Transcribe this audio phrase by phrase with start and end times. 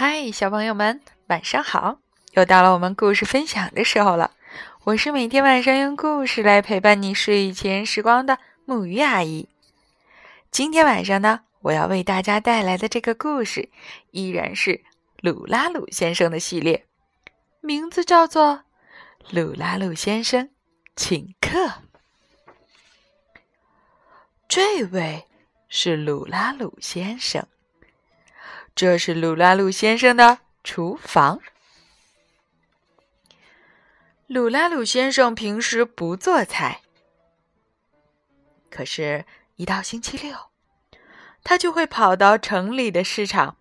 [0.00, 1.98] 嗨，小朋友们，晚上好！
[2.30, 4.30] 又到了我们故事分享的时候了。
[4.84, 9.48] 我是每天晚上用故事来陪伴你睡前时光的木鱼阿姨。
[10.52, 13.70] 今天晚上呢，我要为大家带来的这个故事
[14.12, 14.84] 依然是
[15.20, 16.86] 鲁拉鲁先生的系列，
[17.60, 18.62] 名字叫做
[19.36, 20.48] 《鲁拉鲁先生
[20.94, 21.58] 请客》。
[24.46, 25.24] 这位
[25.68, 27.44] 是鲁拉鲁先生。
[28.78, 31.40] 这是鲁拉鲁先生的厨房。
[34.28, 36.82] 鲁拉鲁先生平时不做菜，
[38.70, 39.24] 可是，
[39.56, 40.32] 一到星期六，
[41.42, 43.56] 他就会跑到城里的市场，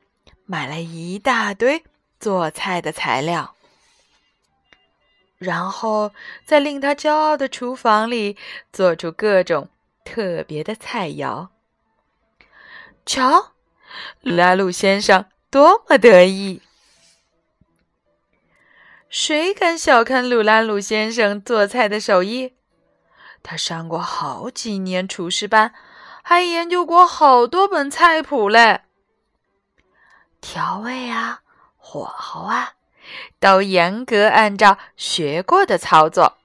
[0.45, 1.83] 买来一大堆
[2.19, 3.55] 做菜的材料，
[5.39, 6.13] 然后
[6.45, 8.37] 在令他骄傲的厨房里
[8.71, 9.71] 做出各种
[10.05, 11.47] 特别的菜肴。
[13.03, 13.56] 瞧。
[14.21, 16.61] 鲁 拉鲁先生多么得意！
[19.09, 22.53] 谁敢小看鲁拉鲁先生做菜的手艺？
[23.41, 25.73] 他上过好几年厨师班，
[26.21, 28.81] 还研究过好多本菜谱嘞。
[30.41, 31.41] 调味啊，
[31.77, 32.73] 火候啊，
[33.39, 36.37] 都严格按照学过的操作，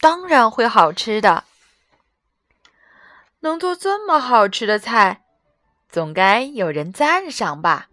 [0.00, 1.44] 当然会好吃的。
[3.40, 5.22] 能做这么好吃的菜。
[5.88, 7.88] 总该有人赞赏吧？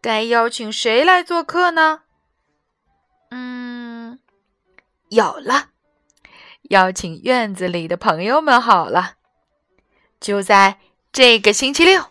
[0.00, 2.02] 该邀请谁来做客呢？
[3.30, 4.20] 嗯，
[5.08, 5.70] 有了，
[6.70, 9.14] 邀请院子里的朋友们好了。
[10.20, 10.78] 就在
[11.10, 12.04] 这个星期六，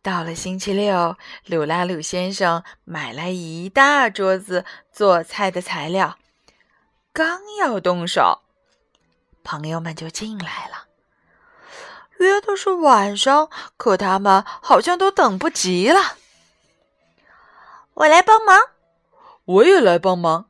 [0.00, 6.16] 到了星期六，鲁拉鲁先生买来一大桌子做菜的材料，
[7.12, 8.42] 刚要动手，
[9.44, 10.89] 朋友们就进来了。
[12.24, 16.16] 约的是晚上，可他们好像都等不及了。
[17.94, 18.58] 我来帮忙，
[19.44, 20.48] 我也来帮忙。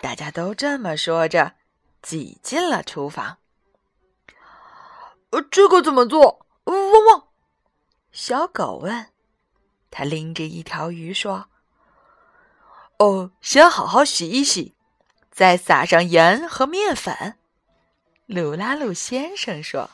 [0.00, 1.54] 大家都这么说着，
[2.02, 3.38] 挤进了厨房。
[5.30, 6.46] 呃，这个怎么做？
[6.64, 6.76] 汪
[7.06, 7.28] 汪！
[8.10, 9.06] 小狗问。
[9.90, 11.46] 他拎着一条鱼说
[12.98, 14.74] ：“哦，先好好洗一洗，
[15.30, 17.38] 再撒上盐和面粉。”
[18.26, 19.90] 鲁拉鲁先生说。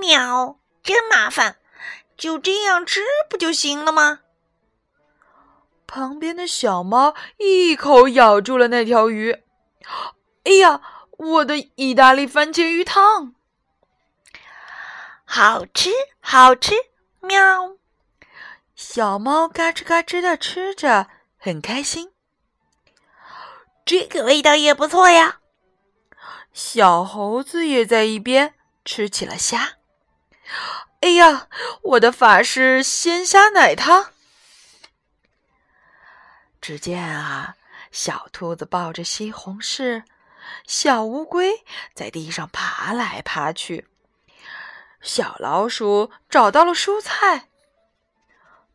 [0.00, 1.56] 喵，真麻烦，
[2.16, 3.00] 就这样吃
[3.30, 4.20] 不就行了吗？
[5.86, 9.44] 旁边的小猫一口咬住了那条鱼。
[10.44, 10.80] 哎呀，
[11.16, 13.34] 我的意大利番茄鱼汤，
[15.24, 15.90] 好吃，
[16.20, 16.74] 好吃！
[17.20, 17.76] 喵，
[18.74, 22.12] 小猫嘎吱嘎吱的吃着，很开心。
[23.84, 25.40] 这个味道也不错呀。
[26.52, 29.76] 小猴子也在一边吃起了虾。
[31.00, 31.48] 哎呀，
[31.82, 34.12] 我的法式鲜虾奶汤！
[36.60, 37.56] 只见啊，
[37.92, 40.04] 小兔子抱着西红柿，
[40.66, 41.62] 小乌龟
[41.94, 43.86] 在地上爬来爬去，
[45.02, 47.48] 小老鼠找到了蔬菜，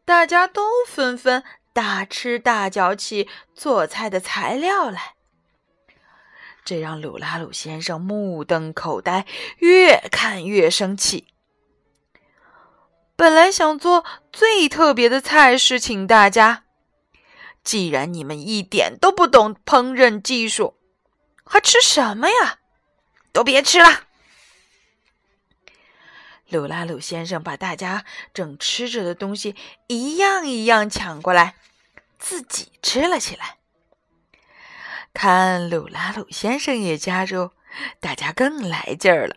[0.05, 1.43] 大家都纷纷
[1.73, 5.15] 大吃大嚼起做菜的材料来，
[6.63, 9.25] 这让鲁拉鲁先生目瞪口呆，
[9.57, 11.28] 越看越生气。
[13.19, 16.63] 本来想做最特别的菜式，请大家。
[17.65, 20.77] 既然你们一点都不懂烹饪技术，
[21.43, 22.59] 还吃什么呀？
[23.33, 24.03] 都别吃了！
[26.47, 29.53] 鲁拉鲁先生把大家正吃着的东西
[29.87, 31.55] 一样一样抢过来，
[32.17, 33.57] 自己吃了起来。
[35.13, 37.51] 看鲁拉鲁先生也加入，
[37.99, 39.35] 大家更来劲儿了，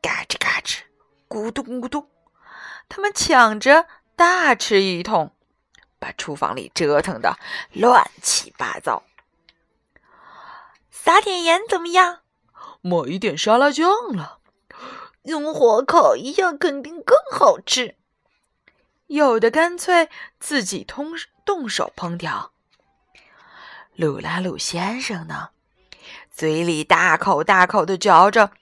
[0.00, 0.78] 嘎吱嘎吱，
[1.28, 2.08] 咕咚咕咚。
[2.88, 5.32] 他们抢着大吃一通，
[5.98, 7.38] 把厨房里折腾的
[7.72, 9.02] 乱七八糟。
[10.90, 12.20] 撒点盐怎么样？
[12.80, 14.38] 抹一点沙拉酱了。
[15.22, 17.96] 用火烤一下，肯定更好吃。
[19.08, 20.08] 有的干脆
[20.38, 21.12] 自己通
[21.44, 22.52] 动手烹调。
[23.94, 25.50] 鲁拉鲁先生呢，
[26.30, 28.52] 嘴里大口大口的嚼着，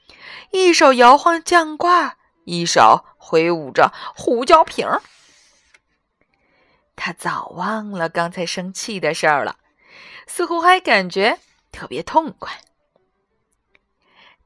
[0.51, 2.17] 一手摇晃酱罐。
[2.45, 5.01] 一手挥舞着胡椒瓶儿，
[6.95, 9.57] 他早忘了刚才生气的事儿了，
[10.27, 11.39] 似乎还感觉
[11.73, 12.61] 特别痛快。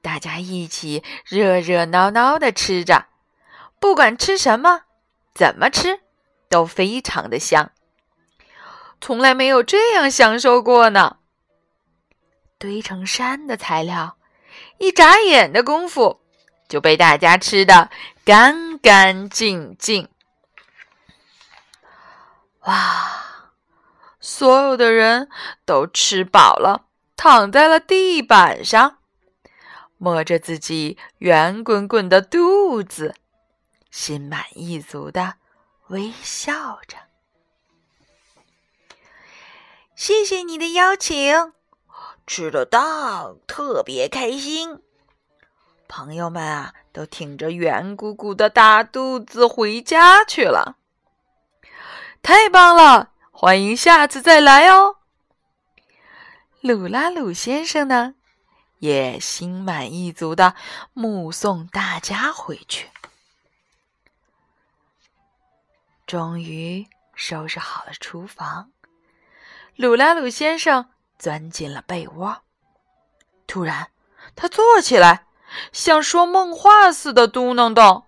[0.01, 3.07] 大家一起热热闹闹的吃着，
[3.81, 4.85] 不管吃什么、
[5.35, 6.01] 怎么吃，
[6.49, 7.73] 都非常的香，
[9.01, 11.17] 从来没有这样享受过呢。
[12.59, 14.19] 堆成山的材料，
[14.79, 16.21] 一眨眼的功夫。
[16.69, 17.91] 就被大家吃的
[18.25, 20.09] 干干净净。
[22.61, 23.15] 哇！
[24.21, 25.31] 所有的人
[25.65, 26.85] 都吃饱了，
[27.17, 28.99] 躺在了地板上，
[29.97, 33.15] 摸着自己圆滚滚的肚子，
[33.91, 35.37] 心满意足的
[35.87, 36.99] 微笑着。
[39.95, 41.53] 谢谢你的邀请，
[42.27, 44.83] 吃得到，特别开心。
[45.89, 50.77] 朋友们啊，都挺着圆鼓鼓的大肚子回家去了。
[52.23, 53.13] 太棒了！
[53.33, 54.97] 欢迎下次再来哦。
[56.61, 58.15] 鲁拉鲁先生呢，
[58.79, 60.55] 也心满意足的
[60.93, 62.91] 目送大家回去。
[66.05, 68.73] 终于收拾好了厨房。
[69.77, 72.43] 鲁拉鲁先生钻进了被窝，
[73.47, 73.93] 突然，
[74.35, 75.28] 他坐起来，
[75.73, 78.07] 像说梦话似的嘟囔道：“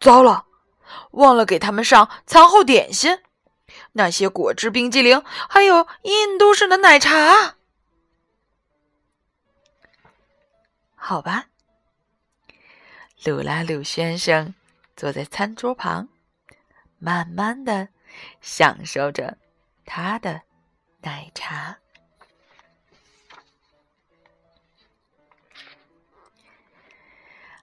[0.00, 0.46] 糟了，
[1.12, 3.20] 忘了给他们上餐后点心，
[3.92, 7.56] 那些果汁冰激凌，还有印度式的奶茶。”
[10.94, 11.46] 好吧，
[13.24, 14.54] 鲁拉鲁先生
[14.96, 16.08] 坐在餐桌旁，
[16.98, 17.88] 慢慢的
[18.40, 19.38] 享受着
[19.84, 20.42] 他的。
[21.00, 21.78] 奶茶。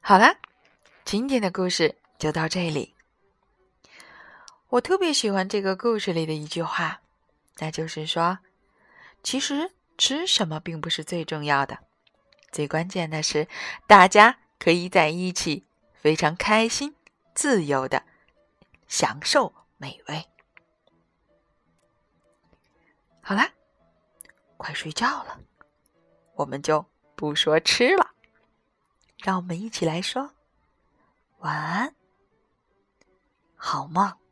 [0.07, 0.37] 好了，
[1.03, 2.93] 今天的故事就到这里。
[4.69, 7.01] 我特别喜欢这个故事里的一句话，
[7.57, 8.37] 那就是说，
[9.23, 11.79] 其实吃什么并不是最重要的，
[12.51, 13.47] 最关键的是
[13.87, 15.65] 大家可以在一起，
[15.95, 16.95] 非常开心、
[17.33, 18.03] 自由的
[18.87, 20.23] 享受美味。
[23.21, 23.49] 好啦，
[24.55, 25.39] 快睡觉了，
[26.35, 26.85] 我们就
[27.15, 28.04] 不说吃了，
[29.25, 30.29] 让我们一起来说
[31.39, 31.95] 晚安，
[33.55, 34.24] 好梦。